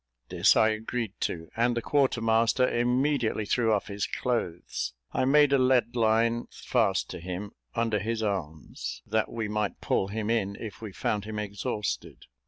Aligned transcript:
This 0.29 0.55
I 0.55 0.69
agreed 0.69 1.13
to; 1.19 1.51
and 1.55 1.77
the 1.77 1.81
quarter 1.83 2.21
master 2.21 2.67
immediately 2.67 3.45
threw 3.45 3.71
off 3.71 3.85
his 3.85 4.07
clothes. 4.07 4.95
I 5.11 5.25
made 5.25 5.53
a 5.53 5.59
lead 5.59 5.95
line 5.95 6.47
fast 6.49 7.07
to 7.11 7.19
him 7.19 7.51
under 7.75 7.99
his 7.99 8.23
arms, 8.23 9.03
that 9.05 9.31
we 9.31 9.47
might 9.47 9.79
pull 9.79 10.07
him 10.07 10.31
in 10.31 10.55
if 10.55 10.81
we 10.81 10.91
found 10.91 11.25
him 11.25 11.37
exhausted. 11.37 12.25